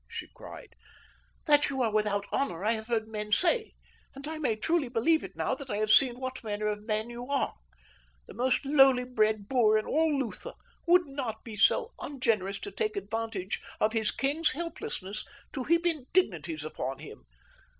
she 0.09 0.27
cried. 0.33 0.73
"That 1.45 1.69
you 1.69 1.83
are 1.83 1.91
without 1.93 2.25
honor 2.31 2.65
I 2.65 2.71
have 2.71 2.87
heard 2.87 3.07
men 3.07 3.31
say, 3.31 3.73
and 4.15 4.27
I 4.27 4.39
may 4.39 4.55
truly 4.55 4.89
believe 4.89 5.23
it 5.23 5.35
now 5.35 5.53
that 5.53 5.69
I 5.69 5.77
have 5.77 5.91
seen 5.91 6.19
what 6.19 6.43
manner 6.43 6.65
of 6.65 6.81
man 6.87 7.11
you 7.11 7.27
are. 7.27 7.53
The 8.25 8.33
most 8.33 8.65
lowly 8.65 9.03
bred 9.03 9.47
boor 9.47 9.77
in 9.77 9.85
all 9.85 10.11
Lutha 10.17 10.55
would 10.87 11.05
not 11.05 11.43
be 11.43 11.55
so 11.55 11.93
ungenerous 11.99 12.57
as 12.57 12.61
to 12.61 12.71
take 12.71 12.97
advantage 12.97 13.61
of 13.79 13.93
his 13.93 14.09
king's 14.09 14.53
helplessness 14.53 15.23
to 15.53 15.65
heap 15.65 15.85
indignities 15.85 16.65
upon 16.65 16.97
him. 16.97 17.25